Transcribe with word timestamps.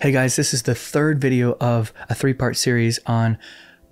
Hey 0.00 0.12
guys, 0.12 0.36
this 0.36 0.54
is 0.54 0.62
the 0.62 0.76
third 0.76 1.20
video 1.20 1.56
of 1.60 1.92
a 2.08 2.14
three 2.14 2.32
part 2.32 2.56
series 2.56 3.00
on 3.06 3.36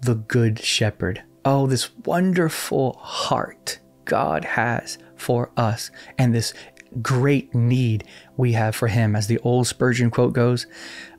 the 0.02 0.14
Good 0.14 0.60
Shepherd. 0.60 1.24
Oh, 1.44 1.66
this 1.66 1.90
wonderful 2.04 2.92
heart 2.92 3.80
God 4.04 4.44
has 4.44 4.98
for 5.16 5.50
us 5.56 5.90
and 6.16 6.32
this 6.32 6.54
great 7.02 7.52
need 7.56 8.04
we 8.36 8.52
have 8.52 8.76
for 8.76 8.86
Him. 8.86 9.16
As 9.16 9.26
the 9.26 9.40
old 9.40 9.66
Spurgeon 9.66 10.12
quote 10.12 10.32
goes, 10.32 10.68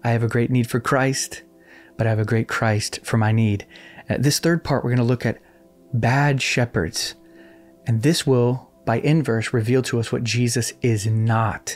I 0.06 0.12
have 0.12 0.24
a 0.24 0.30
great 0.30 0.52
need 0.52 0.70
for 0.70 0.80
Christ, 0.80 1.44
but 1.98 2.08
I 2.08 2.10
have 2.12 2.20
a 2.20 2.24
great 2.24 2.48
Christ 2.48 3.02
for 3.04 3.18
my 3.18 3.34
need. 3.34 3.68
Uh, 4.10 4.16
this 4.18 4.40
third 4.40 4.64
part, 4.64 4.86
we're 4.86 4.92
going 4.92 5.00
to 5.00 5.04
look 5.04 5.26
at 5.26 5.42
bad 5.92 6.42
shepherds. 6.42 7.16
And 7.86 8.04
this 8.04 8.26
will, 8.26 8.72
by 8.86 9.00
inverse, 9.00 9.52
reveal 9.52 9.82
to 9.82 10.00
us 10.00 10.14
what 10.14 10.24
Jesus 10.24 10.72
is 10.82 11.06
not 11.06 11.76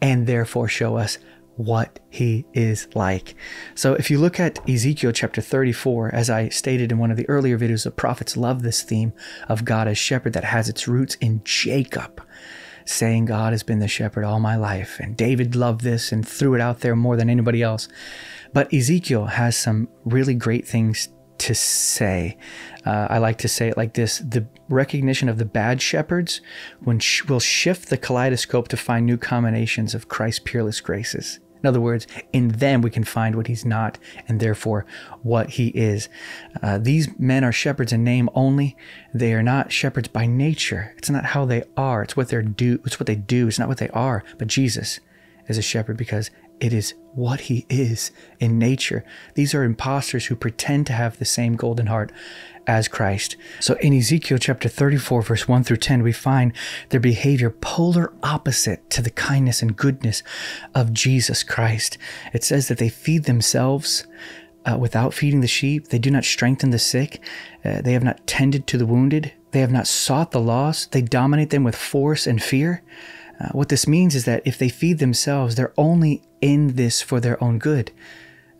and 0.00 0.26
therefore 0.26 0.66
show 0.66 0.96
us 0.96 1.18
what 1.56 2.00
he 2.10 2.44
is 2.52 2.88
like. 2.94 3.34
So 3.74 3.94
if 3.94 4.10
you 4.10 4.18
look 4.18 4.40
at 4.40 4.68
Ezekiel 4.68 5.12
chapter 5.12 5.40
34, 5.40 6.14
as 6.14 6.30
I 6.30 6.48
stated 6.48 6.92
in 6.92 6.98
one 6.98 7.10
of 7.10 7.16
the 7.16 7.28
earlier 7.28 7.58
videos, 7.58 7.84
the 7.84 7.90
prophets 7.90 8.36
love 8.36 8.62
this 8.62 8.82
theme 8.82 9.12
of 9.48 9.64
God 9.64 9.88
as 9.88 9.98
shepherd 9.98 10.32
that 10.32 10.44
has 10.44 10.68
its 10.68 10.88
roots 10.88 11.16
in 11.16 11.42
Jacob, 11.44 12.22
saying 12.84 13.26
God 13.26 13.52
has 13.52 13.62
been 13.62 13.78
the 13.78 13.88
shepherd 13.88 14.24
all 14.24 14.40
my 14.40 14.56
life. 14.56 14.98
And 15.00 15.16
David 15.16 15.54
loved 15.54 15.82
this 15.82 16.12
and 16.12 16.26
threw 16.26 16.54
it 16.54 16.60
out 16.60 16.80
there 16.80 16.96
more 16.96 17.16
than 17.16 17.30
anybody 17.30 17.62
else. 17.62 17.88
But 18.52 18.72
Ezekiel 18.72 19.26
has 19.26 19.56
some 19.56 19.88
really 20.04 20.34
great 20.34 20.66
things 20.66 21.08
to 21.42 21.54
say. 21.56 22.36
Uh, 22.86 23.08
I 23.10 23.18
like 23.18 23.38
to 23.38 23.48
say 23.48 23.68
it 23.68 23.76
like 23.76 23.94
this 23.94 24.18
the 24.18 24.46
recognition 24.68 25.28
of 25.28 25.38
the 25.38 25.44
bad 25.44 25.82
shepherds 25.82 26.40
when 26.80 27.00
sh- 27.00 27.24
will 27.24 27.40
shift 27.40 27.90
the 27.90 27.96
kaleidoscope 27.96 28.68
to 28.68 28.76
find 28.76 29.06
new 29.06 29.16
combinations 29.16 29.94
of 29.94 30.08
Christ's 30.08 30.40
peerless 30.44 30.80
graces. 30.80 31.40
In 31.62 31.68
other 31.68 31.80
words, 31.80 32.06
in 32.32 32.48
them 32.48 32.82
we 32.82 32.90
can 32.90 33.04
find 33.04 33.36
what 33.36 33.46
he's 33.46 33.64
not 33.64 33.98
and 34.28 34.40
therefore 34.40 34.84
what 35.22 35.50
he 35.50 35.68
is. 35.68 36.08
Uh, 36.62 36.78
these 36.78 37.08
men 37.18 37.44
are 37.44 37.52
shepherds 37.52 37.92
in 37.92 38.02
name 38.02 38.28
only. 38.34 38.76
They 39.14 39.32
are 39.32 39.42
not 39.42 39.72
shepherds 39.72 40.08
by 40.08 40.26
nature. 40.26 40.94
It's 40.98 41.10
not 41.10 41.26
how 41.26 41.44
they 41.44 41.62
are. 41.76 42.02
It's 42.02 42.16
what 42.16 42.28
they're 42.28 42.42
do. 42.42 42.80
It's 42.84 42.98
what 42.98 43.06
they 43.06 43.16
do. 43.16 43.48
It's 43.48 43.58
not 43.58 43.68
what 43.68 43.78
they 43.78 43.88
are. 43.90 44.24
But 44.38 44.48
Jesus 44.48 45.00
is 45.48 45.58
a 45.58 45.62
shepherd 45.62 45.96
because 45.96 46.30
it 46.62 46.72
is 46.72 46.94
what 47.14 47.40
he 47.40 47.66
is 47.68 48.12
in 48.38 48.56
nature. 48.56 49.04
These 49.34 49.52
are 49.52 49.64
impostors 49.64 50.26
who 50.26 50.36
pretend 50.36 50.86
to 50.86 50.92
have 50.92 51.18
the 51.18 51.24
same 51.24 51.56
golden 51.56 51.88
heart 51.88 52.12
as 52.68 52.86
Christ. 52.86 53.36
So 53.58 53.74
in 53.80 53.92
Ezekiel 53.92 54.38
chapter 54.38 54.68
34, 54.68 55.22
verse 55.22 55.48
1 55.48 55.64
through 55.64 55.78
10, 55.78 56.04
we 56.04 56.12
find 56.12 56.52
their 56.90 57.00
behavior 57.00 57.50
polar 57.50 58.12
opposite 58.22 58.88
to 58.90 59.02
the 59.02 59.10
kindness 59.10 59.60
and 59.60 59.76
goodness 59.76 60.22
of 60.72 60.92
Jesus 60.92 61.42
Christ. 61.42 61.98
It 62.32 62.44
says 62.44 62.68
that 62.68 62.78
they 62.78 62.88
feed 62.88 63.24
themselves. 63.24 64.06
Uh, 64.64 64.78
without 64.78 65.12
feeding 65.12 65.40
the 65.40 65.48
sheep, 65.48 65.88
they 65.88 65.98
do 65.98 66.08
not 66.08 66.24
strengthen 66.24 66.70
the 66.70 66.78
sick. 66.78 67.20
Uh, 67.64 67.82
they 67.82 67.94
have 67.94 68.04
not 68.04 68.24
tended 68.28 68.68
to 68.68 68.78
the 68.78 68.86
wounded. 68.86 69.32
They 69.50 69.58
have 69.58 69.72
not 69.72 69.88
sought 69.88 70.30
the 70.30 70.40
lost. 70.40 70.92
They 70.92 71.02
dominate 71.02 71.50
them 71.50 71.64
with 71.64 71.74
force 71.74 72.28
and 72.28 72.40
fear. 72.40 72.84
Uh, 73.42 73.48
what 73.48 73.68
this 73.68 73.88
means 73.88 74.14
is 74.14 74.24
that 74.24 74.42
if 74.44 74.56
they 74.58 74.68
feed 74.68 74.98
themselves, 74.98 75.54
they're 75.54 75.74
only 75.76 76.22
in 76.40 76.76
this 76.76 77.02
for 77.02 77.18
their 77.18 77.42
own 77.42 77.58
good. 77.58 77.90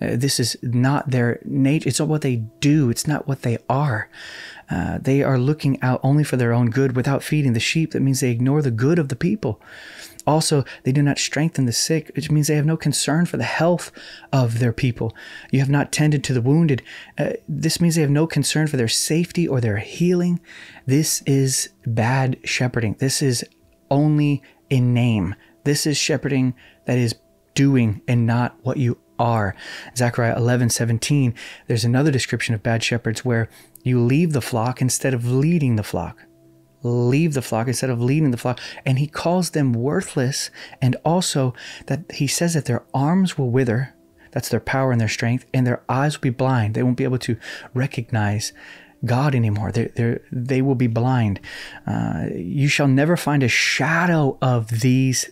Uh, 0.01 0.17
this 0.17 0.41
is 0.41 0.57
not 0.63 1.11
their 1.11 1.39
nature. 1.45 1.89
It's 1.89 2.01
not 2.01 2.09
what 2.09 2.23
they 2.23 2.37
do. 2.59 2.91
It's 2.91 3.07
not 3.07 3.29
what 3.29 3.43
they 3.43 3.59
are. 3.69 4.09
Uh, 4.69 4.99
they 4.99 5.23
are 5.23 5.39
looking 5.39 5.81
out 5.83 6.01
only 6.03 6.25
for 6.25 6.37
their 6.37 6.53
own 6.53 6.71
good 6.71 6.97
without 6.97 7.23
feeding 7.23 7.53
the 7.53 7.61
sheep. 7.61 7.93
That 7.93 8.01
means 8.03 8.21
they 8.21 8.31
ignore 8.31 8.63
the 8.63 8.71
good 8.71 8.99
of 8.99 9.09
the 9.09 9.17
people. 9.17 9.61
Also, 10.27 10.65
they 10.85 10.93
do 10.93 11.03
not 11.03 11.19
strengthen 11.19 11.67
the 11.67 11.73
sick, 11.73 12.11
which 12.15 12.31
means 12.31 12.47
they 12.47 12.57
have 12.57 12.67
no 12.67 12.77
concern 12.77 13.27
for 13.27 13.37
the 13.37 13.45
health 13.45 13.93
of 14.33 14.61
their 14.61 14.73
people. 14.73 15.15
You 15.51 15.61
have 15.61 15.71
not 15.71 15.93
tended 15.93 16.25
to 16.25 16.33
the 16.33 16.41
wounded. 16.41 16.83
Uh, 17.19 17.33
this 17.49 17.81
means 17.81 17.97
they 17.97 18.03
have 18.03 18.11
no 18.11 18.27
concern 18.27 18.67
for 18.67 18.77
their 18.77 18.89
safety 18.89 19.47
or 19.47 19.61
their 19.61 19.79
healing. 19.79 20.41
This 20.87 21.23
is 21.27 21.71
bad 21.87 22.39
shepherding. 22.45 22.97
This 22.99 23.21
is 23.21 23.45
only 23.91 24.43
in 24.73 24.95
name. 24.95 25.35
This 25.65 25.87
is 25.87 25.99
shepherding 25.99 26.55
that 26.87 26.97
is 26.97 27.15
doing 27.55 28.01
and 28.09 28.27
not 28.27 28.57
what 28.63 28.79
you 28.79 28.97
are. 29.19 29.55
Zechariah 29.95 30.35
11, 30.35 30.71
17, 30.71 31.35
there's 31.67 31.85
another 31.85 32.11
description 32.11 32.55
of 32.55 32.63
bad 32.63 32.83
shepherds 32.83 33.23
where 33.23 33.51
you 33.83 34.01
leave 34.01 34.33
the 34.33 34.41
flock 34.41 34.81
instead 34.81 35.13
of 35.13 35.31
leading 35.31 35.77
the 35.77 35.83
flock. 35.83 36.25
Leave 36.83 37.35
the 37.35 37.43
flock 37.43 37.69
instead 37.69 37.91
of 37.91 38.01
leading 38.01 38.31
the 38.31 38.39
flock. 38.39 38.59
And 38.87 38.99
he 38.99 39.07
calls 39.07 39.51
them 39.51 39.75
worthless. 39.75 40.51
And 40.81 40.97
also 41.05 41.53
that 41.87 42.11
he 42.15 42.27
says 42.27 42.55
that 42.55 42.65
their 42.65 42.83
arms 42.95 43.37
will 43.37 43.51
wither. 43.51 43.95
That's 44.31 44.49
their 44.49 44.59
power 44.59 44.91
and 44.91 45.01
their 45.01 45.07
strength. 45.07 45.45
And 45.53 45.67
their 45.67 45.83
eyes 45.87 46.17
will 46.17 46.23
be 46.23 46.31
blind. 46.31 46.75
They 46.75 46.83
won't 46.83 46.97
be 46.97 47.05
able 47.05 47.19
to 47.19 47.37
recognize 47.75 48.55
God 49.05 49.35
anymore. 49.35 49.73
They 49.73 49.87
they 49.87 50.19
they 50.31 50.63
will 50.63 50.75
be 50.75 50.87
blind. 50.87 51.41
Uh, 51.87 52.27
you 52.35 52.69
shall 52.69 52.89
never 52.89 53.17
find 53.17 53.43
a 53.43 53.49
shadow 53.49 54.39
of 54.41 54.81
these 54.81 55.31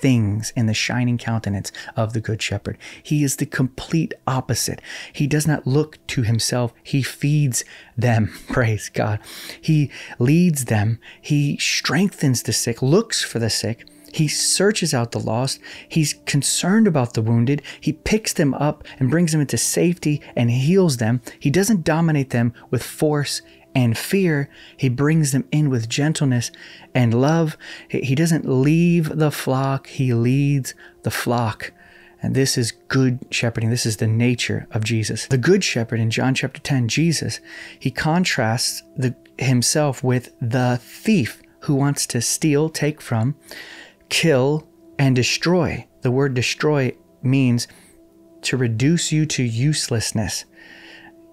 things 0.00 0.52
in 0.56 0.66
the 0.66 0.74
shining 0.74 1.18
countenance 1.18 1.70
of 1.96 2.12
the 2.12 2.20
Good 2.20 2.40
Shepherd. 2.40 2.78
He 3.02 3.22
is 3.22 3.36
the 3.36 3.46
complete 3.46 4.14
opposite. 4.26 4.80
He 5.12 5.26
does 5.26 5.46
not 5.46 5.66
look 5.66 6.04
to 6.08 6.22
himself, 6.22 6.72
he 6.82 7.02
feeds 7.02 7.64
them. 7.96 8.32
Praise 8.48 8.88
God. 8.88 9.20
He 9.60 9.90
leads 10.18 10.66
them, 10.66 10.98
he 11.20 11.58
strengthens 11.58 12.42
the 12.42 12.52
sick, 12.52 12.82
looks 12.82 13.22
for 13.22 13.38
the 13.38 13.50
sick. 13.50 13.86
He 14.12 14.28
searches 14.28 14.92
out 14.92 15.12
the 15.12 15.20
lost. 15.20 15.60
He's 15.88 16.14
concerned 16.26 16.86
about 16.86 17.14
the 17.14 17.22
wounded. 17.22 17.62
He 17.80 17.92
picks 17.92 18.32
them 18.32 18.54
up 18.54 18.84
and 18.98 19.10
brings 19.10 19.32
them 19.32 19.40
into 19.40 19.58
safety 19.58 20.20
and 20.36 20.50
heals 20.50 20.96
them. 20.96 21.20
He 21.38 21.50
doesn't 21.50 21.84
dominate 21.84 22.30
them 22.30 22.52
with 22.70 22.82
force 22.82 23.42
and 23.74 23.96
fear, 23.96 24.48
he 24.76 24.88
brings 24.88 25.30
them 25.30 25.44
in 25.52 25.70
with 25.70 25.88
gentleness 25.88 26.50
and 26.92 27.14
love. 27.14 27.56
He 27.88 28.16
doesn't 28.16 28.44
leave 28.44 29.16
the 29.16 29.30
flock, 29.30 29.86
he 29.86 30.12
leads 30.12 30.74
the 31.04 31.10
flock. 31.10 31.72
And 32.22 32.34
this 32.34 32.58
is 32.58 32.72
good 32.88 33.20
shepherding. 33.30 33.70
This 33.70 33.86
is 33.86 33.96
the 33.96 34.06
nature 34.06 34.66
of 34.72 34.84
Jesus. 34.84 35.26
The 35.26 35.38
good 35.38 35.64
shepherd 35.64 36.00
in 36.00 36.10
John 36.10 36.34
chapter 36.34 36.60
10, 36.60 36.88
Jesus, 36.88 37.40
he 37.78 37.90
contrasts 37.90 38.82
the, 38.94 39.14
himself 39.38 40.04
with 40.04 40.34
the 40.40 40.78
thief 40.82 41.40
who 41.60 41.74
wants 41.74 42.06
to 42.08 42.20
steal, 42.20 42.68
take 42.68 43.00
from, 43.00 43.36
kill, 44.10 44.68
and 44.98 45.16
destroy. 45.16 45.86
The 46.02 46.10
word 46.10 46.34
destroy 46.34 46.94
means 47.22 47.66
to 48.42 48.56
reduce 48.56 49.12
you 49.12 49.26
to 49.26 49.42
uselessness, 49.42 50.44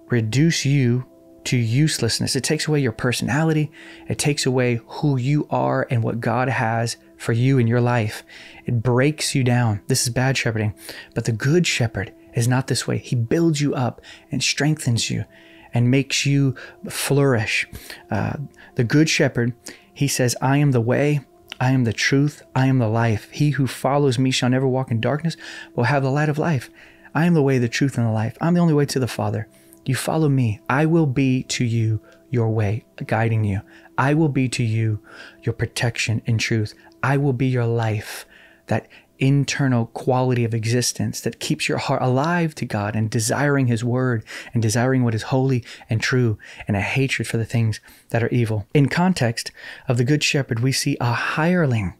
reduce 0.06 0.64
you 0.64 1.06
to 1.44 1.56
uselessness. 1.56 2.36
It 2.36 2.44
takes 2.44 2.68
away 2.68 2.80
your 2.80 2.92
personality. 2.92 3.70
It 4.06 4.18
takes 4.18 4.44
away 4.44 4.80
who 4.86 5.16
you 5.16 5.46
are 5.50 5.86
and 5.90 6.02
what 6.02 6.20
God 6.20 6.48
has 6.48 6.98
for 7.16 7.32
you 7.32 7.58
in 7.58 7.66
your 7.66 7.80
life. 7.80 8.22
It 8.66 8.82
breaks 8.82 9.34
you 9.34 9.44
down. 9.44 9.80
This 9.86 10.02
is 10.02 10.12
bad 10.12 10.36
shepherding. 10.36 10.74
But 11.14 11.24
the 11.24 11.32
good 11.32 11.66
shepherd 11.66 12.12
is 12.34 12.48
not 12.48 12.66
this 12.66 12.86
way. 12.86 12.98
He 12.98 13.16
builds 13.16 13.60
you 13.60 13.74
up 13.74 14.02
and 14.30 14.42
strengthens 14.42 15.10
you 15.10 15.24
and 15.72 15.90
makes 15.90 16.26
you 16.26 16.54
flourish. 16.88 17.66
Uh, 18.10 18.36
the 18.74 18.84
good 18.84 19.08
shepherd, 19.08 19.54
he 19.94 20.08
says, 20.08 20.36
I 20.42 20.58
am 20.58 20.72
the 20.72 20.80
way. 20.80 21.20
I 21.60 21.72
am 21.72 21.84
the 21.84 21.92
truth. 21.92 22.42
I 22.54 22.66
am 22.66 22.78
the 22.78 22.88
life. 22.88 23.30
He 23.30 23.50
who 23.50 23.66
follows 23.66 24.18
me 24.18 24.30
shall 24.30 24.50
never 24.50 24.66
walk 24.66 24.90
in 24.90 25.00
darkness, 25.00 25.36
but 25.74 25.84
have 25.84 26.02
the 26.02 26.10
light 26.10 26.28
of 26.28 26.38
life. 26.38 26.70
I 27.14 27.24
am 27.26 27.34
the 27.34 27.42
way, 27.42 27.58
the 27.58 27.68
truth, 27.68 27.98
and 27.98 28.06
the 28.06 28.12
life. 28.12 28.36
I'm 28.40 28.54
the 28.54 28.60
only 28.60 28.74
way 28.74 28.86
to 28.86 28.98
the 28.98 29.08
Father. 29.08 29.48
You 29.84 29.94
follow 29.94 30.28
me. 30.28 30.60
I 30.68 30.86
will 30.86 31.06
be 31.06 31.42
to 31.44 31.64
you 31.64 32.00
your 32.30 32.50
way, 32.50 32.84
guiding 33.06 33.44
you. 33.44 33.62
I 33.96 34.14
will 34.14 34.28
be 34.28 34.48
to 34.50 34.62
you 34.62 35.00
your 35.42 35.54
protection 35.54 36.22
and 36.26 36.38
truth. 36.38 36.74
I 37.02 37.16
will 37.16 37.32
be 37.32 37.46
your 37.46 37.66
life, 37.66 38.26
that 38.66 38.86
internal 39.18 39.86
quality 39.86 40.44
of 40.44 40.54
existence 40.54 41.20
that 41.20 41.40
keeps 41.40 41.68
your 41.68 41.78
heart 41.78 42.02
alive 42.02 42.54
to 42.56 42.66
God 42.66 42.94
and 42.94 43.10
desiring 43.10 43.66
His 43.66 43.84
word 43.84 44.24
and 44.54 44.62
desiring 44.62 45.04
what 45.04 45.14
is 45.14 45.24
holy 45.24 45.64
and 45.90 46.00
true 46.00 46.38
and 46.66 46.76
a 46.76 46.80
hatred 46.80 47.26
for 47.28 47.36
the 47.36 47.44
things 47.44 47.80
that 48.10 48.22
are 48.22 48.28
evil. 48.28 48.66
In 48.74 48.88
context 48.88 49.50
of 49.88 49.96
the 49.96 50.04
Good 50.04 50.22
Shepherd, 50.22 50.60
we 50.60 50.72
see 50.72 50.96
a 51.00 51.12
hireling, 51.12 51.94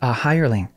a 0.00 0.12
hireling, 0.12 0.68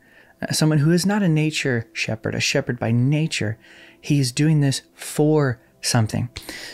uh, 0.42 0.52
someone 0.52 0.80
who 0.80 0.92
is 0.92 1.06
not 1.06 1.24
a 1.24 1.30
nature 1.30 1.90
shepherd, 1.94 2.36
a 2.36 2.40
shepherd 2.40 2.80
by 2.80 2.92
nature. 2.92 3.58
He 4.00 4.20
is 4.20 4.32
doing 4.32 4.62
this 4.62 4.82
for 4.94 5.62
something. 5.82 6.30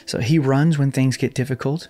So 0.05 0.19
he 0.19 0.39
runs 0.39 0.77
when 0.77 0.91
things 0.91 1.17
get 1.17 1.33
difficult. 1.33 1.89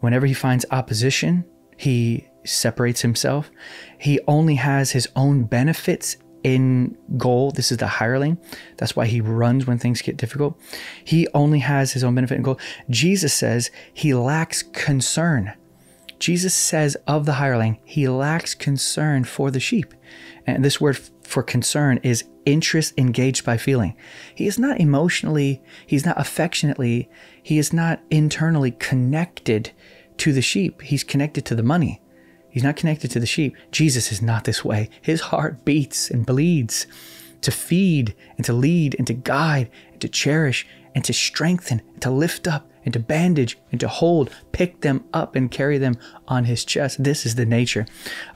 Whenever 0.00 0.26
he 0.26 0.34
finds 0.34 0.64
opposition, 0.70 1.44
he 1.76 2.28
separates 2.44 3.02
himself. 3.02 3.50
He 3.98 4.20
only 4.26 4.56
has 4.56 4.90
his 4.90 5.08
own 5.14 5.44
benefits 5.44 6.16
in 6.44 6.96
goal. 7.16 7.50
This 7.50 7.72
is 7.72 7.78
the 7.78 7.86
hireling. 7.86 8.38
That's 8.76 8.96
why 8.96 9.06
he 9.06 9.20
runs 9.20 9.66
when 9.66 9.78
things 9.78 10.02
get 10.02 10.16
difficult. 10.16 10.58
He 11.04 11.28
only 11.34 11.60
has 11.60 11.92
his 11.92 12.04
own 12.04 12.14
benefit 12.14 12.36
in 12.36 12.42
goal. 12.42 12.58
Jesus 12.90 13.34
says 13.34 13.70
he 13.92 14.14
lacks 14.14 14.62
concern. 14.62 15.54
Jesus 16.18 16.54
says 16.54 16.96
of 17.06 17.26
the 17.26 17.34
hireling, 17.34 17.78
he 17.84 18.08
lacks 18.08 18.54
concern 18.54 19.24
for 19.24 19.50
the 19.50 19.60
sheep. 19.60 19.94
And 20.46 20.64
this 20.64 20.80
word 20.80 20.98
for 21.22 21.42
concern 21.42 22.00
is 22.02 22.24
interest 22.46 22.94
engaged 22.96 23.44
by 23.44 23.56
feeling. 23.56 23.94
He 24.34 24.46
is 24.46 24.58
not 24.58 24.80
emotionally, 24.80 25.62
he's 25.86 26.06
not 26.06 26.18
affectionately, 26.18 27.08
he 27.42 27.58
is 27.58 27.72
not 27.72 28.00
internally 28.10 28.72
connected 28.72 29.70
to 30.16 30.32
the 30.32 30.42
sheep. 30.42 30.82
He's 30.82 31.04
connected 31.04 31.44
to 31.46 31.54
the 31.54 31.62
money. 31.62 32.00
He's 32.50 32.62
not 32.62 32.76
connected 32.76 33.10
to 33.12 33.20
the 33.20 33.26
sheep. 33.26 33.56
Jesus 33.70 34.10
is 34.10 34.22
not 34.22 34.44
this 34.44 34.64
way. 34.64 34.88
His 35.00 35.20
heart 35.20 35.64
beats 35.64 36.10
and 36.10 36.26
bleeds 36.26 36.86
to 37.42 37.50
feed 37.50 38.14
and 38.36 38.44
to 38.44 38.52
lead 38.52 38.96
and 38.98 39.06
to 39.06 39.14
guide 39.14 39.70
and 39.92 40.00
to 40.00 40.08
cherish 40.08 40.66
and 40.94 41.04
to 41.04 41.12
strengthen 41.12 41.82
and 41.92 42.02
to 42.02 42.10
lift 42.10 42.48
up 42.48 42.68
and 42.84 42.92
to 42.94 42.98
bandage 42.98 43.58
and 43.70 43.78
to 43.80 43.88
hold, 43.88 44.30
pick 44.52 44.80
them 44.80 45.04
up 45.12 45.36
and 45.36 45.50
carry 45.50 45.78
them 45.78 45.96
on 46.26 46.44
his 46.44 46.64
chest. 46.64 47.04
This 47.04 47.26
is 47.26 47.34
the 47.34 47.44
nature 47.44 47.86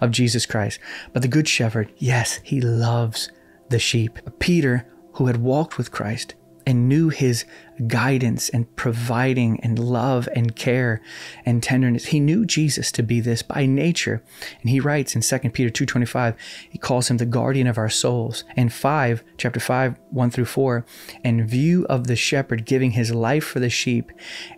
of 0.01 0.11
Jesus 0.11 0.47
Christ. 0.47 0.79
But 1.13 1.23
the 1.23 1.29
Good 1.29 1.49
Shepherd, 1.49 1.91
yes, 1.97 2.41
he 2.43 2.61
loves 2.61 3.31
the 3.71 3.79
sheep. 3.79 4.19
Peter, 4.39 4.87
who 5.15 5.27
had 5.27 5.39
walked 5.39 5.79
with 5.79 5.91
Christ, 5.91 6.35
and 6.67 6.89
knew 6.89 7.09
his 7.09 7.45
guidance 7.87 8.49
and 8.49 8.75
providing 8.77 9.59
and 9.61 9.79
love 9.79 10.29
and 10.35 10.55
care 10.55 11.01
and 11.45 11.63
tenderness. 11.63 12.07
He 12.07 12.21
knew 12.21 12.45
Jesus 12.45 12.93
to 12.93 13.03
be 13.03 13.21
this 13.21 13.43
by 13.43 13.67
nature. 13.67 14.23
And 14.61 14.71
he 14.71 14.81
writes 14.81 15.15
in 15.15 15.23
2 15.23 15.51
Peter 15.51 15.71
2.25, 15.71 16.37
he 16.71 16.79
calls 16.79 17.11
him 17.11 17.17
the 17.17 17.27
guardian 17.27 17.67
of 17.67 17.79
our 17.79 17.89
souls. 17.89 18.45
And 18.57 18.73
5, 18.73 19.25
chapter 19.37 19.61
5, 19.61 19.97
1 20.11 20.31
through 20.31 20.45
4, 20.45 20.85
in 21.25 21.47
view 21.47 21.87
of 21.89 22.07
the 22.07 22.17
shepherd 22.17 22.65
giving 22.65 22.93
his 22.93 23.13
life 23.13 23.45
for 23.45 23.61
the 23.61 23.71
sheep 23.71 24.13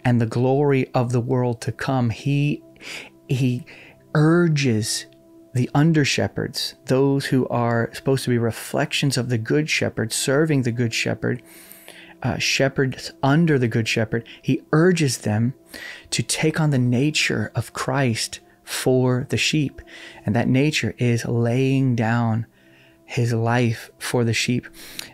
and 0.05 0.21
the 0.21 0.27
glory 0.27 0.89
of 0.95 1.13
the 1.13 1.21
world 1.21 1.61
to 1.63 1.73
come, 1.73 2.11
he, 2.11 2.63
he 3.29 3.65
urges 4.15 5.07
the 5.55 5.71
under 5.73 6.05
shepherds, 6.05 6.75
those 6.87 7.27
who 7.27 7.47
are 7.47 7.89
supposed 7.95 8.25
to 8.25 8.31
be 8.31 8.39
reflections 8.39 9.17
of 9.17 9.29
the 9.29 9.39
good 9.39 9.71
shepherd, 9.71 10.13
serving 10.13 10.63
the 10.63 10.73
good 10.73 10.93
shepherd, 10.93 11.43
uh, 12.23 12.39
shepherds 12.39 13.13
under 13.23 13.59
the 13.59 13.69
Good 13.69 13.89
Shepherd, 13.89 14.27
he 14.41 14.63
urges 14.73 15.19
them 15.19 15.55
to 16.11 16.23
take 16.23 16.61
on 16.61 16.71
the 16.71 16.79
nature 16.79 17.53
of 17.55 17.73
Christ 17.73 18.41
for 18.63 19.27
the 19.29 19.37
sheep. 19.37 19.83
And 20.25 20.35
that 20.35 20.49
nature 20.49 20.95
is 20.99 21.27
laying 21.27 21.95
down 21.95 22.47
his 23.05 23.33
life 23.33 23.91
for 23.99 24.25
the 24.25 24.33
sheep. 24.33 24.67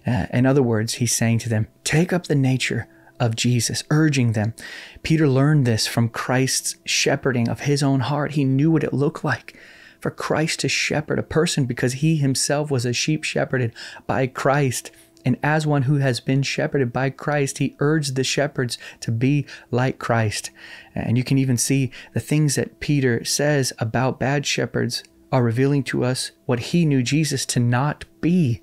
Uh, 0.07 0.27
in 0.33 0.47
other 0.47 0.63
words, 0.63 0.95
he's 0.95 1.15
saying 1.15 1.41
to 1.41 1.49
them, 1.49 1.67
take 1.85 2.13
up 2.13 2.27
the 2.27 2.35
nature 2.35 2.87
of 3.19 3.37
Jesus, 3.37 3.85
urging 3.91 4.33
them. 4.33 4.55
Peter 5.03 5.29
learned 5.29 5.67
this 5.67 5.87
from 5.87 6.09
Christ's 6.09 6.77
shepherding 6.87 7.49
of 7.49 7.61
his 7.61 7.83
own 7.83 8.01
heart. 8.01 8.33
He 8.33 8.45
knew 8.45 8.71
what 8.71 8.85
it 8.85 8.95
looked 8.95 9.25
like 9.25 9.59
for 10.01 10.11
Christ 10.11 10.61
to 10.61 10.69
shepherd 10.69 11.19
a 11.19 11.23
person 11.23 11.67
because 11.67 11.95
he 11.95 12.17
himself 12.17 12.71
was 12.71 12.87
a 12.87 12.93
sheep 12.93 13.23
shepherded 13.23 13.75
by 14.07 14.27
Christ. 14.27 14.91
And 15.25 15.39
as 15.43 15.67
one 15.67 15.83
who 15.83 15.97
has 15.97 16.21
been 16.21 16.43
shepherded 16.43 16.93
by 16.93 17.11
Christ, 17.11 17.59
he 17.59 17.77
urged 17.79 18.17
the 18.17 18.25
shepherds 18.25 18.79
to 19.01 19.11
be 19.11 19.47
like 19.71 19.99
Christ. 19.99 20.51
And 20.95 21.17
you 21.17 21.25
can 21.25 21.39
even 21.39 21.57
see 21.57 21.91
the 22.15 22.21
things 22.21 22.55
that 22.55 22.81
Peter 22.81 23.25
says 23.25 23.73
about 23.79 24.21
bad 24.21 24.47
shepherds 24.47 25.03
are 25.33 25.43
revealing 25.43 25.83
to 25.85 26.05
us 26.05 26.33
what 26.47 26.61
he 26.61 26.85
knew 26.85 27.03
Jesus 27.03 27.47
to 27.47 27.61
not 27.61 28.05
be. 28.21 28.61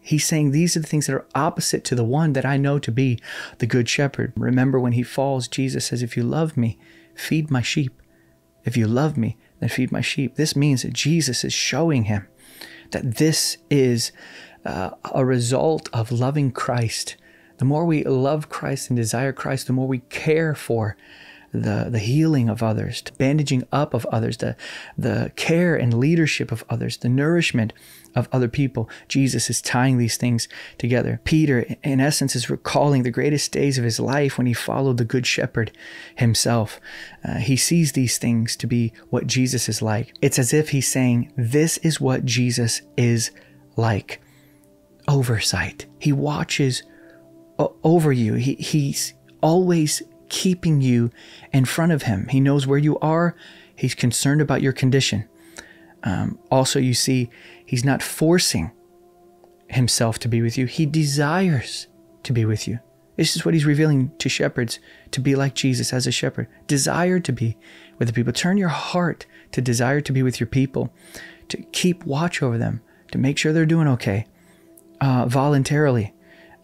He's 0.00 0.26
saying 0.26 0.50
these 0.50 0.76
are 0.76 0.80
the 0.80 0.86
things 0.86 1.06
that 1.06 1.14
are 1.14 1.26
opposite 1.34 1.84
to 1.84 1.94
the 1.94 2.04
one 2.04 2.34
that 2.34 2.44
I 2.44 2.56
know 2.56 2.78
to 2.78 2.92
be 2.92 3.18
the 3.58 3.66
good 3.66 3.88
shepherd. 3.88 4.32
Remember 4.36 4.78
when 4.78 4.92
he 4.92 5.02
falls, 5.02 5.48
Jesus 5.48 5.86
says, 5.86 6.02
If 6.02 6.16
you 6.16 6.22
love 6.24 6.56
me, 6.56 6.78
feed 7.14 7.50
my 7.50 7.62
sheep. 7.62 8.02
If 8.64 8.76
you 8.76 8.86
love 8.86 9.16
me, 9.16 9.36
then 9.60 9.68
feed 9.68 9.92
my 9.92 10.00
sheep. 10.00 10.34
This 10.34 10.56
means 10.56 10.82
that 10.82 10.92
Jesus 10.92 11.44
is 11.44 11.52
showing 11.52 12.04
him 12.04 12.26
that 12.90 13.16
this 13.16 13.58
is 13.70 14.12
uh, 14.64 14.90
a 15.14 15.24
result 15.24 15.88
of 15.92 16.12
loving 16.12 16.50
Christ. 16.50 17.16
The 17.58 17.64
more 17.64 17.84
we 17.84 18.02
love 18.04 18.48
Christ 18.48 18.90
and 18.90 18.96
desire 18.96 19.32
Christ, 19.32 19.66
the 19.66 19.72
more 19.72 19.86
we 19.86 20.00
care 20.00 20.54
for 20.54 20.96
the, 21.52 21.86
the 21.88 22.00
healing 22.00 22.48
of 22.48 22.62
others, 22.62 23.00
the 23.02 23.12
bandaging 23.12 23.62
up 23.70 23.94
of 23.94 24.04
others, 24.06 24.38
the, 24.38 24.56
the 24.98 25.30
care 25.36 25.76
and 25.76 25.94
leadership 25.94 26.50
of 26.50 26.64
others, 26.68 26.96
the 26.96 27.08
nourishment 27.08 27.72
of 28.16 28.28
other 28.32 28.48
people. 28.48 28.88
Jesus 29.06 29.48
is 29.48 29.62
tying 29.62 29.98
these 29.98 30.16
things 30.16 30.48
together. 30.78 31.20
Peter, 31.22 31.64
in 31.84 32.00
essence, 32.00 32.34
is 32.34 32.50
recalling 32.50 33.04
the 33.04 33.10
greatest 33.10 33.52
days 33.52 33.78
of 33.78 33.84
his 33.84 34.00
life 34.00 34.36
when 34.36 34.48
he 34.48 34.52
followed 34.52 34.96
the 34.96 35.04
Good 35.04 35.26
Shepherd 35.26 35.70
himself. 36.16 36.80
Uh, 37.24 37.36
he 37.36 37.56
sees 37.56 37.92
these 37.92 38.18
things 38.18 38.56
to 38.56 38.66
be 38.66 38.92
what 39.10 39.26
Jesus 39.28 39.68
is 39.68 39.80
like. 39.80 40.12
It's 40.20 40.40
as 40.40 40.52
if 40.52 40.70
he's 40.70 40.88
saying, 40.90 41.32
This 41.36 41.78
is 41.78 42.00
what 42.00 42.24
Jesus 42.24 42.82
is 42.96 43.30
like 43.76 44.20
oversight. 45.08 45.86
He 45.98 46.12
watches 46.12 46.82
over 47.58 48.12
you. 48.12 48.34
He, 48.34 48.54
he's 48.54 49.14
always 49.40 50.02
keeping 50.28 50.80
you 50.80 51.10
in 51.52 51.64
front 51.64 51.92
of 51.92 52.02
him. 52.02 52.28
He 52.28 52.40
knows 52.40 52.66
where 52.66 52.78
you 52.78 52.98
are. 52.98 53.36
He's 53.76 53.94
concerned 53.94 54.40
about 54.40 54.62
your 54.62 54.72
condition. 54.72 55.28
Um, 56.02 56.38
also, 56.50 56.78
you 56.78 56.94
see, 56.94 57.30
he's 57.64 57.84
not 57.84 58.02
forcing 58.02 58.72
himself 59.68 60.18
to 60.20 60.28
be 60.28 60.42
with 60.42 60.58
you. 60.58 60.66
He 60.66 60.86
desires 60.86 61.86
to 62.22 62.32
be 62.32 62.44
with 62.44 62.68
you. 62.68 62.78
This 63.16 63.36
is 63.36 63.44
what 63.44 63.54
he's 63.54 63.64
revealing 63.64 64.10
to 64.18 64.28
shepherds 64.28 64.80
to 65.12 65.20
be 65.20 65.36
like 65.36 65.54
Jesus 65.54 65.92
as 65.92 66.06
a 66.06 66.12
shepherd. 66.12 66.48
Desire 66.66 67.20
to 67.20 67.32
be 67.32 67.56
with 67.98 68.08
the 68.08 68.14
people. 68.14 68.32
Turn 68.32 68.56
your 68.56 68.68
heart 68.68 69.26
to 69.52 69.60
desire 69.60 70.00
to 70.00 70.12
be 70.12 70.22
with 70.22 70.40
your 70.40 70.48
people, 70.48 70.92
to 71.48 71.58
keep 71.72 72.04
watch 72.04 72.42
over 72.42 72.58
them, 72.58 72.80
to 73.12 73.18
make 73.18 73.38
sure 73.38 73.52
they're 73.52 73.66
doing 73.66 73.86
okay, 73.86 74.26
uh, 75.04 75.26
voluntarily. 75.26 76.14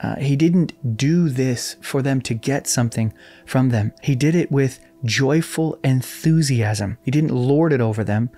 Uh, 0.00 0.16
he 0.16 0.34
didn't 0.34 0.72
do 0.96 1.28
this 1.28 1.76
for 1.82 2.00
them 2.00 2.22
to 2.22 2.32
get 2.32 2.66
something 2.66 3.12
from 3.44 3.68
them. 3.68 3.92
He 4.02 4.14
did 4.14 4.34
it 4.34 4.50
with 4.50 4.80
joyful 5.04 5.78
enthusiasm. 5.84 6.96
He 7.02 7.10
didn't 7.10 7.34
lord 7.34 7.70
it 7.70 7.82
over 7.82 8.02
them 8.02 8.30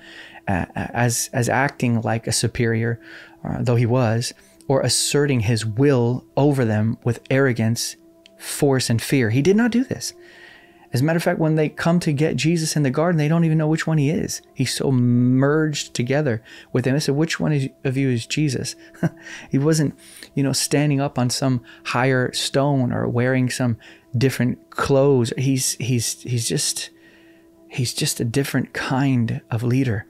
uh, 0.49 0.67
as, 0.75 1.31
as 1.33 1.49
acting 1.49 2.01
like 2.01 2.27
a 2.27 2.33
superior, 2.33 3.01
uh, 3.45 3.63
though 3.63 3.77
he 3.77 3.87
was, 3.87 4.35
or 4.67 4.81
asserting 4.81 5.41
his 5.41 5.65
will 5.65 6.25
over 6.37 6.65
them 6.65 6.99
with 7.05 7.21
arrogance, 7.31 7.95
force, 8.37 8.91
and 8.91 9.01
fear. 9.01 9.31
He 9.31 9.41
did 9.41 9.57
not 9.57 9.71
do 9.71 9.85
this. 9.85 10.15
As 10.93 11.01
a 11.01 11.05
matter 11.05 11.17
of 11.17 11.23
fact, 11.23 11.39
when 11.39 11.55
they 11.55 11.71
come 11.71 12.01
to 12.01 12.13
get 12.13 12.37
Jesus 12.37 12.77
in 12.77 12.83
the 12.83 12.91
garden, 12.91 13.17
they 13.17 13.29
don't 13.29 13.45
even 13.45 13.57
know 13.57 13.67
which 13.67 13.87
one 13.87 13.97
he 13.97 14.11
is. 14.11 14.43
He's 14.53 14.75
so 14.75 14.93
merged 14.93 15.95
together 15.95 16.43
with 16.73 16.85
them. 16.85 16.93
They 16.93 17.01
said, 17.01 17.15
which 17.15 17.41
one 17.41 17.71
of 17.85 17.97
you 17.97 18.11
is 18.11 18.27
Jesus? 18.27 18.77
he 19.51 19.57
wasn't, 19.59 19.99
you 20.35 20.43
know, 20.43 20.53
standing 20.53 21.01
up 21.01 21.19
on 21.19 21.31
some 21.31 21.63
higher 21.87 22.31
stone 22.35 22.93
or 22.93 23.09
wearing 23.09 23.49
some 23.49 23.79
different 24.17 24.71
clothes. 24.71 25.33
He's 25.39 25.75
he's 25.75 26.21
he's 26.23 26.47
just 26.47 26.91
he's 27.69 27.95
just 27.95 28.21
a 28.21 28.25
different 28.25 28.75
kind 28.75 29.41
of 29.51 29.63
leader 29.63 30.07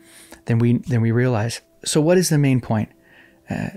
than 0.46 0.58
we 0.58 0.78
than 0.78 1.00
we 1.00 1.12
realize. 1.12 1.60
So, 1.84 2.00
what 2.00 2.18
is 2.18 2.28
the 2.28 2.38
main 2.38 2.60
point? 2.60 2.90
Uh, 3.50 3.68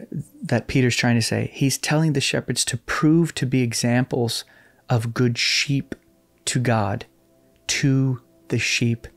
that 0.41 0.67
Peter's 0.67 0.95
trying 0.95 1.15
to 1.15 1.21
say. 1.21 1.51
He's 1.53 1.77
telling 1.77 2.13
the 2.13 2.21
shepherds 2.21 2.63
to 2.65 2.77
prove 2.77 3.33
to 3.35 3.45
be 3.45 3.62
examples 3.62 4.45
of 4.89 5.13
good 5.13 5.38
sheep 5.38 5.95
to 6.45 6.59
God, 6.59 7.05
to 7.67 8.21
the 8.49 8.59
sheep 8.59 9.07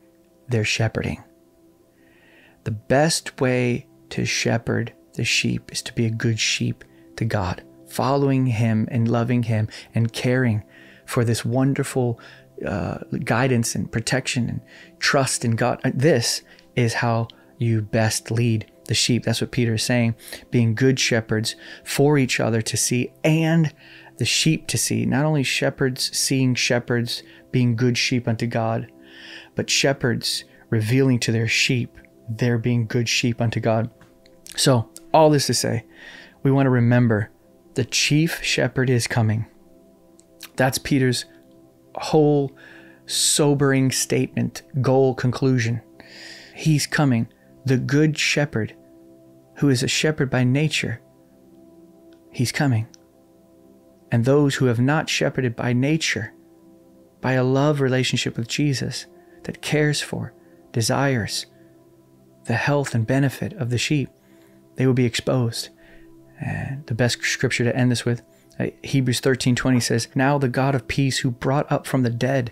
they're 0.47 0.63
shepherding. 0.63 1.23
The 2.63 2.71
best 2.71 3.39
way 3.39 3.87
to 4.09 4.25
shepherd 4.25 4.93
the 5.13 5.23
sheep 5.23 5.71
is 5.71 5.81
to 5.83 5.93
be 5.93 6.05
a 6.05 6.11
good 6.11 6.39
sheep 6.39 6.83
to 7.17 7.25
God, 7.25 7.63
following 7.87 8.47
Him 8.47 8.87
and 8.91 9.07
loving 9.07 9.43
Him 9.43 9.67
and 9.93 10.11
caring 10.11 10.63
for 11.05 11.23
this 11.23 11.45
wonderful 11.45 12.19
uh, 12.65 12.99
guidance 13.23 13.75
and 13.75 13.91
protection 13.91 14.49
and 14.49 14.61
trust 14.99 15.45
in 15.45 15.55
God. 15.55 15.79
This 15.93 16.41
is 16.75 16.95
how 16.95 17.27
you 17.57 17.81
best 17.81 18.31
lead 18.31 18.71
the 18.85 18.93
sheep. 18.93 19.23
That's 19.23 19.41
what 19.41 19.51
Peter 19.51 19.75
is 19.75 19.83
saying. 19.83 20.15
Being 20.51 20.75
good 20.75 20.99
shepherds 20.99 21.55
for 21.83 22.17
each 22.17 22.39
other 22.39 22.61
to 22.61 22.77
see 22.77 23.11
and 23.23 23.73
the 24.19 24.25
sheep 24.25 24.67
to 24.67 24.77
see. 24.77 25.05
Not 25.05 25.25
only 25.25 25.43
shepherds 25.43 26.15
seeing 26.15 26.53
shepherds 26.53 27.23
being 27.51 27.75
good 27.75 27.97
sheep 27.97 28.27
unto 28.27 28.45
God, 28.45 28.91
but 29.55 29.69
shepherds 29.69 30.43
revealing 30.69 31.19
to 31.21 31.31
their 31.31 31.47
sheep 31.47 31.97
their 32.29 32.59
being 32.59 32.85
good 32.85 33.09
sheep 33.09 33.41
unto 33.41 33.59
God. 33.59 33.89
So, 34.55 34.89
all 35.13 35.31
this 35.31 35.47
to 35.47 35.53
say, 35.55 35.85
we 36.43 36.51
want 36.51 36.67
to 36.67 36.69
remember 36.69 37.31
the 37.73 37.85
chief 37.85 38.43
shepherd 38.43 38.89
is 38.89 39.07
coming. 39.07 39.47
That's 40.55 40.77
Peter's 40.77 41.25
whole 41.95 42.55
sobering 43.07 43.91
statement, 43.91 44.61
goal, 44.81 45.15
conclusion. 45.15 45.81
He's 46.53 46.85
coming, 46.85 47.27
the 47.65 47.77
good 47.77 48.17
shepherd, 48.17 48.75
who 49.55 49.69
is 49.69 49.81
a 49.81 49.87
shepherd 49.87 50.29
by 50.29 50.43
nature. 50.43 51.01
He's 52.31 52.51
coming 52.51 52.87
and 54.11 54.25
those 54.25 54.55
who 54.55 54.65
have 54.65 54.79
not 54.79 55.09
shepherded 55.09 55.55
by 55.55 55.73
nature, 55.73 56.33
by 57.21 57.33
a 57.33 57.43
love 57.43 57.81
relationship 57.81 58.37
with 58.37 58.47
Jesus 58.47 59.05
that 59.43 59.61
cares 59.61 60.01
for, 60.01 60.33
desires 60.71 61.45
the 62.45 62.53
health 62.53 62.95
and 62.95 63.05
benefit 63.05 63.53
of 63.53 63.69
the 63.69 63.77
sheep, 63.77 64.09
they 64.75 64.87
will 64.87 64.93
be 64.93 65.05
exposed. 65.05 65.69
And 66.41 66.85
the 66.87 66.95
best 66.95 67.21
scripture 67.21 67.63
to 67.63 67.75
end 67.75 67.91
this 67.91 68.05
with, 68.05 68.23
uh, 68.59 68.67
Hebrews 68.81 69.19
13:20 69.19 69.79
says, 69.79 70.07
"Now 70.15 70.37
the 70.37 70.49
God 70.49 70.73
of 70.73 70.87
peace 70.87 71.19
who 71.19 71.31
brought 71.31 71.71
up 71.71 71.85
from 71.85 72.03
the 72.03 72.09
dead 72.09 72.51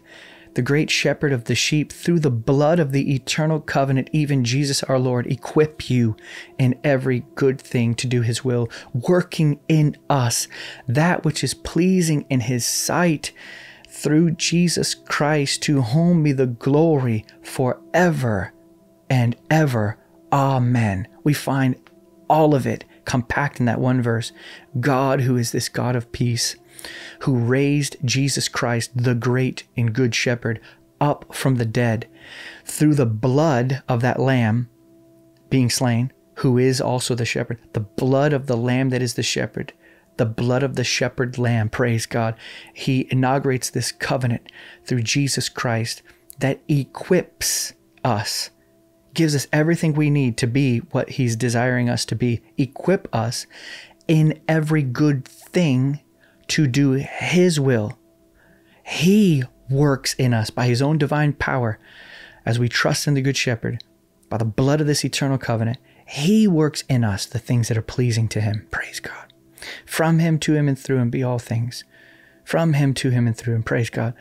the 0.57 0.63
great 0.63 0.89
shepherd 0.89 1.31
of 1.31 1.43
the 1.43 1.53
sheep, 1.53 1.93
through 1.93 2.19
the 2.19 2.31
blood 2.31 2.79
of 2.79 2.91
the 2.91 3.13
eternal 3.13 3.59
covenant, 3.59 4.09
even 4.11 4.43
Jesus 4.43 4.81
our 4.81 4.97
Lord, 4.97 5.27
equip 5.27 5.87
you 5.87 6.17
in 6.57 6.79
every 6.83 7.27
good 7.35 7.61
thing 7.61 7.93
to 7.93 8.07
do 8.07 8.23
his 8.23 8.43
will, 8.43 8.67
working 8.91 9.59
in 9.67 9.95
us 10.09 10.47
that 10.87 11.23
which 11.23 11.43
is 11.43 11.53
pleasing 11.53 12.25
in 12.31 12.39
his 12.39 12.65
sight 12.65 13.31
through 13.87 14.31
Jesus 14.31 14.95
Christ, 14.95 15.61
to 15.61 15.83
whom 15.83 16.23
be 16.23 16.31
the 16.31 16.47
glory 16.47 17.23
forever 17.43 18.51
and 19.11 19.35
ever. 19.51 19.99
Amen. 20.33 21.07
We 21.23 21.35
find 21.35 21.75
all 22.27 22.55
of 22.55 22.65
it 22.65 22.83
compact 23.05 23.59
in 23.59 23.67
that 23.67 23.79
one 23.79 24.01
verse. 24.01 24.31
God, 24.79 25.21
who 25.21 25.37
is 25.37 25.51
this 25.51 25.69
God 25.69 25.95
of 25.95 26.11
peace, 26.11 26.55
who 27.19 27.37
raised 27.37 27.97
Jesus 28.05 28.47
Christ, 28.47 28.91
the 28.95 29.15
great 29.15 29.63
and 29.75 29.93
good 29.93 30.13
shepherd, 30.13 30.59
up 30.99 31.33
from 31.33 31.55
the 31.55 31.65
dead 31.65 32.07
through 32.65 32.95
the 32.95 33.05
blood 33.05 33.83
of 33.87 34.01
that 34.01 34.19
lamb 34.19 34.69
being 35.49 35.69
slain, 35.69 36.11
who 36.35 36.57
is 36.57 36.81
also 36.81 37.15
the 37.15 37.25
shepherd, 37.25 37.59
the 37.73 37.79
blood 37.79 38.33
of 38.33 38.47
the 38.47 38.57
lamb 38.57 38.89
that 38.89 39.01
is 39.01 39.13
the 39.13 39.23
shepherd, 39.23 39.73
the 40.17 40.25
blood 40.25 40.63
of 40.63 40.75
the 40.75 40.83
shepherd 40.83 41.37
lamb, 41.37 41.69
praise 41.69 42.05
God. 42.05 42.35
He 42.73 43.07
inaugurates 43.11 43.69
this 43.69 43.91
covenant 43.91 44.51
through 44.83 45.03
Jesus 45.03 45.49
Christ 45.49 46.01
that 46.39 46.61
equips 46.67 47.73
us, 48.03 48.49
gives 49.13 49.35
us 49.35 49.47
everything 49.53 49.93
we 49.93 50.09
need 50.09 50.37
to 50.37 50.47
be 50.47 50.79
what 50.79 51.11
He's 51.11 51.35
desiring 51.35 51.89
us 51.89 52.05
to 52.05 52.15
be, 52.15 52.41
equip 52.57 53.07
us 53.13 53.47
in 54.07 54.39
every 54.47 54.83
good 54.83 55.25
thing 55.25 55.99
to 56.49 56.67
do 56.67 56.91
His 56.91 57.59
will. 57.59 57.97
He 58.85 59.43
works 59.69 60.13
in 60.13 60.33
us 60.33 60.49
by 60.49 60.67
His 60.67 60.81
own 60.81 60.97
divine 60.97 61.33
power 61.33 61.79
as 62.45 62.57
we 62.57 62.69
trust 62.69 63.07
in 63.07 63.13
the 63.13 63.21
Good 63.21 63.37
Shepherd, 63.37 63.83
by 64.29 64.37
the 64.37 64.45
blood 64.45 64.79
of 64.79 64.87
this 64.87 65.03
eternal 65.03 65.37
covenant. 65.37 65.77
He 66.07 66.47
works 66.47 66.83
in 66.87 67.03
us 67.03 67.25
the 67.25 67.39
things 67.39 67.67
that 67.67 67.77
are 67.77 67.81
pleasing 67.81 68.29
to 68.29 68.41
Him. 68.41 68.65
Praise 68.71 68.99
God. 69.01 69.33
From 69.85 70.19
Him, 70.19 70.39
to 70.39 70.53
Him, 70.53 70.69
and 70.69 70.79
through 70.79 70.99
Him 70.99 71.09
be 71.09 71.23
all 71.23 71.39
things. 71.39 71.83
From 72.45 72.73
Him, 72.73 72.93
to 72.95 73.09
Him, 73.09 73.27
and 73.27 73.35
through 73.35 73.55
Him. 73.55 73.63
Praise 73.63 73.89
God. 73.89 74.13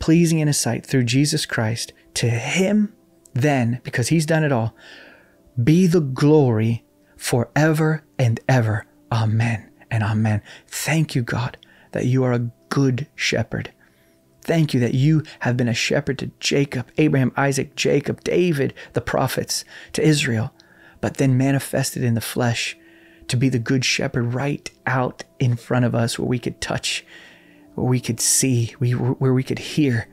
Pleasing 0.00 0.40
in 0.40 0.48
His 0.48 0.58
sight 0.58 0.84
through 0.84 1.04
Jesus 1.04 1.46
Christ. 1.46 1.92
To 2.14 2.28
Him, 2.28 2.92
then, 3.34 3.80
because 3.84 4.08
He's 4.08 4.26
done 4.26 4.42
it 4.42 4.50
all, 4.50 4.74
be 5.62 5.86
the 5.86 6.00
glory 6.00 6.84
forever 7.16 8.04
and 8.18 8.40
ever. 8.48 8.86
Amen 9.12 9.70
and 9.90 10.02
amen. 10.02 10.42
Thank 10.66 11.14
you, 11.14 11.22
God 11.22 11.56
that 11.98 12.06
you 12.06 12.22
are 12.22 12.32
a 12.32 12.48
good 12.68 13.08
shepherd. 13.16 13.72
Thank 14.42 14.72
you 14.72 14.78
that 14.78 14.94
you 14.94 15.24
have 15.40 15.56
been 15.56 15.66
a 15.66 15.74
shepherd 15.74 16.20
to 16.20 16.30
Jacob, 16.38 16.88
Abraham, 16.96 17.32
Isaac, 17.36 17.74
Jacob, 17.74 18.22
David, 18.22 18.72
the 18.92 19.00
prophets, 19.00 19.64
to 19.94 20.02
Israel, 20.02 20.52
but 21.00 21.16
then 21.16 21.36
manifested 21.36 22.04
in 22.04 22.14
the 22.14 22.20
flesh 22.20 22.76
to 23.26 23.36
be 23.36 23.48
the 23.48 23.58
good 23.58 23.84
shepherd 23.84 24.32
right 24.32 24.70
out 24.86 25.24
in 25.40 25.56
front 25.56 25.86
of 25.86 25.94
us 25.96 26.20
where 26.20 26.28
we 26.28 26.38
could 26.38 26.60
touch, 26.60 27.04
where 27.74 27.88
we 27.88 27.98
could 27.98 28.20
see, 28.20 28.66
where 28.78 29.34
we 29.34 29.42
could 29.42 29.58
hear, 29.58 30.06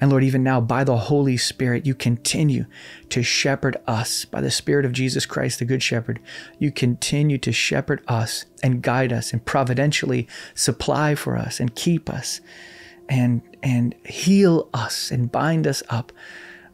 and 0.00 0.10
Lord, 0.10 0.22
even 0.22 0.44
now, 0.44 0.60
by 0.60 0.84
the 0.84 0.96
Holy 0.96 1.36
Spirit, 1.36 1.84
you 1.84 1.94
continue 1.94 2.66
to 3.08 3.22
shepherd 3.22 3.76
us. 3.86 4.24
By 4.24 4.40
the 4.40 4.50
Spirit 4.50 4.84
of 4.84 4.92
Jesus 4.92 5.26
Christ, 5.26 5.58
the 5.58 5.64
Good 5.64 5.82
Shepherd, 5.82 6.20
you 6.58 6.70
continue 6.70 7.38
to 7.38 7.52
shepherd 7.52 8.02
us 8.06 8.44
and 8.62 8.82
guide 8.82 9.12
us 9.12 9.32
and 9.32 9.44
providentially 9.44 10.28
supply 10.54 11.14
for 11.14 11.36
us 11.36 11.58
and 11.58 11.74
keep 11.74 12.08
us 12.08 12.40
and, 13.08 13.42
and 13.62 13.94
heal 14.04 14.68
us 14.72 15.10
and 15.10 15.32
bind 15.32 15.66
us 15.66 15.82
up. 15.88 16.12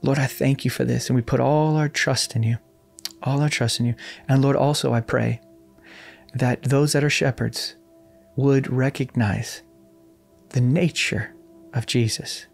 Lord, 0.03 0.19
I 0.19 0.27
thank 0.27 0.65
you 0.65 0.71
for 0.71 0.85
this. 0.85 1.09
And 1.09 1.17
we 1.17 1.23
put 1.23 1.41
all 1.41 1.77
our 1.77 1.89
trust 1.89 2.37
in 2.37 2.43
you, 2.43 2.59
all 3.23 3.41
our 3.41 3.49
trust 3.49 3.81
in 3.81 3.87
you. 3.87 3.95
And 4.29 4.43
Lord, 4.43 4.57
also 4.57 4.93
I 4.93 5.01
pray 5.01 5.41
that 6.35 6.63
those 6.63 6.93
that 6.93 7.05
are 7.05 7.11
shepherds 7.11 7.77
would 8.37 8.71
recognize 8.71 9.63
the 10.51 10.61
nature 10.61 11.35
of 11.73 11.87
Jesus 11.87 12.47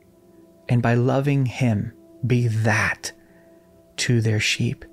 and 0.70 0.80
by 0.80 0.94
loving 0.94 1.46
Him, 1.46 1.92
be 2.26 2.46
that 2.46 3.12
to 3.96 4.22
their 4.22 4.40
sheep. 4.40 4.86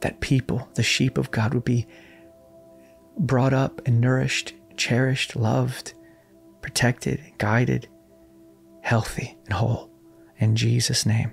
That 0.00 0.20
people, 0.20 0.68
the 0.74 0.82
sheep 0.82 1.18
of 1.18 1.30
God, 1.30 1.52
would 1.54 1.64
be 1.64 1.86
brought 3.18 3.52
up 3.52 3.82
and 3.84 4.00
nourished, 4.00 4.54
cherished, 4.76 5.34
loved, 5.34 5.94
protected, 6.62 7.20
guided, 7.38 7.88
healthy, 8.82 9.36
and 9.46 9.54
whole. 9.54 9.90
In 10.38 10.56
Jesus' 10.56 11.04
name. 11.04 11.32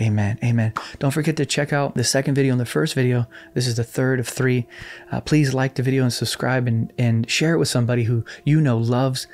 Amen. 0.00 0.38
Amen. 0.44 0.72
Don't 0.98 1.10
forget 1.10 1.36
to 1.36 1.44
check 1.44 1.72
out 1.72 1.94
the 1.94 2.04
second 2.04 2.34
video 2.34 2.52
and 2.52 2.60
the 2.60 2.66
first 2.66 2.94
video. 2.94 3.26
This 3.54 3.66
is 3.66 3.76
the 3.76 3.84
third 3.84 4.20
of 4.20 4.28
three. 4.28 4.66
Uh, 5.10 5.20
please 5.20 5.52
like 5.52 5.74
the 5.74 5.82
video 5.82 6.04
and 6.04 6.12
subscribe 6.12 6.66
and, 6.68 6.92
and 6.96 7.28
share 7.28 7.54
it 7.54 7.58
with 7.58 7.68
somebody 7.68 8.04
who 8.04 8.24
you 8.44 8.60
know 8.60 8.78
loves 8.78 9.26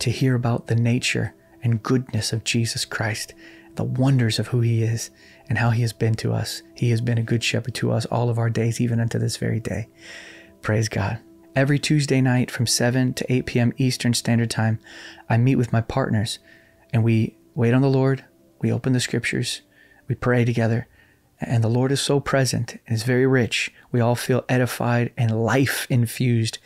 to 0.00 0.10
hear 0.10 0.34
about 0.34 0.66
the 0.66 0.74
nature 0.74 1.34
and 1.62 1.82
goodness 1.82 2.32
of 2.32 2.44
Jesus 2.44 2.84
Christ, 2.84 3.34
the 3.74 3.84
wonders 3.84 4.38
of 4.38 4.48
who 4.48 4.60
he 4.60 4.82
is 4.82 5.10
and 5.48 5.58
how 5.58 5.70
he 5.70 5.82
has 5.82 5.92
been 5.92 6.14
to 6.14 6.32
us. 6.32 6.62
He 6.74 6.90
has 6.90 7.00
been 7.00 7.18
a 7.18 7.22
good 7.22 7.42
shepherd 7.42 7.74
to 7.74 7.92
us 7.92 8.06
all 8.06 8.28
of 8.28 8.38
our 8.38 8.50
days, 8.50 8.80
even 8.80 9.00
unto 9.00 9.18
this 9.18 9.36
very 9.36 9.60
day. 9.60 9.88
Praise 10.60 10.88
God. 10.88 11.18
Every 11.54 11.78
Tuesday 11.78 12.20
night 12.20 12.50
from 12.50 12.66
7 12.66 13.14
to 13.14 13.32
8 13.32 13.46
p.m. 13.46 13.72
Eastern 13.76 14.14
Standard 14.14 14.50
Time, 14.50 14.78
I 15.28 15.36
meet 15.36 15.56
with 15.56 15.72
my 15.72 15.80
partners 15.80 16.38
and 16.92 17.04
we 17.04 17.36
wait 17.54 17.74
on 17.74 17.82
the 17.82 17.90
Lord. 17.90 18.24
We 18.60 18.72
open 18.72 18.92
the 18.92 19.00
scriptures. 19.00 19.60
We 20.08 20.14
pray 20.14 20.44
together. 20.44 20.88
And 21.40 21.64
the 21.64 21.68
Lord 21.68 21.90
is 21.90 22.00
so 22.00 22.20
present 22.20 22.78
and 22.86 22.94
is 22.94 23.02
very 23.02 23.26
rich. 23.26 23.72
We 23.90 24.00
all 24.00 24.14
feel 24.14 24.44
edified 24.48 25.12
and 25.16 25.44
life 25.44 25.86
infused 25.90 26.58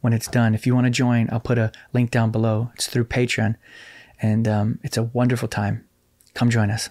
when 0.00 0.12
it's 0.12 0.26
done. 0.26 0.54
If 0.54 0.66
you 0.66 0.74
want 0.74 0.86
to 0.86 0.90
join, 0.90 1.28
I'll 1.30 1.40
put 1.40 1.58
a 1.58 1.72
link 1.92 2.10
down 2.10 2.30
below. 2.30 2.70
It's 2.74 2.88
through 2.88 3.04
Patreon 3.04 3.54
and 4.24 4.48
um, 4.48 4.78
it's 4.82 4.96
a 4.96 5.02
wonderful 5.02 5.48
time. 5.48 5.84
Come 6.32 6.48
join 6.48 6.70
us. 6.70 6.88